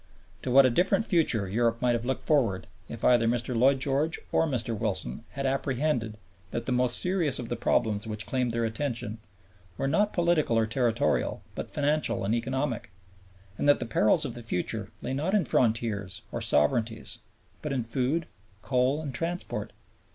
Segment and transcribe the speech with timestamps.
[0.41, 3.55] To what a different future Europe might have looked forward if either Mr.
[3.55, 4.75] Lloyd George or Mr.
[4.75, 6.17] Wilson had apprehended
[6.49, 9.19] that the most serious of the problems which claimed their attention
[9.77, 12.89] were not political or territorial but financial and economic,
[13.59, 17.19] and that the perils of the future lay not in frontiers or sovereignties
[17.61, 18.25] but in food,
[18.63, 19.71] coal, and transport.